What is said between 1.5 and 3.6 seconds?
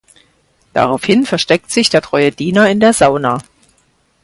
sich der treue Diener in der Sauna.